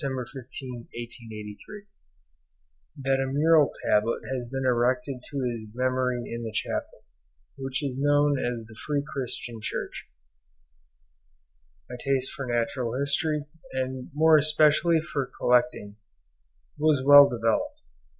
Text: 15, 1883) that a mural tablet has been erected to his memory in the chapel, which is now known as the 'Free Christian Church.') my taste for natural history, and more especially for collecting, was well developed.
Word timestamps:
15, 0.01 0.09
1883) 0.33 1.83
that 3.03 3.21
a 3.23 3.27
mural 3.31 3.71
tablet 3.85 4.19
has 4.35 4.49
been 4.49 4.65
erected 4.65 5.21
to 5.29 5.41
his 5.47 5.67
memory 5.75 6.23
in 6.25 6.41
the 6.41 6.51
chapel, 6.51 7.05
which 7.55 7.83
is 7.83 7.97
now 7.99 8.25
known 8.31 8.39
as 8.39 8.65
the 8.65 8.75
'Free 8.83 9.03
Christian 9.13 9.59
Church.') 9.61 10.07
my 11.87 11.97
taste 11.99 12.31
for 12.31 12.47
natural 12.47 12.99
history, 12.99 13.45
and 13.73 14.09
more 14.15 14.37
especially 14.37 15.01
for 15.01 15.29
collecting, 15.39 15.97
was 16.79 17.03
well 17.05 17.29
developed. 17.29 17.81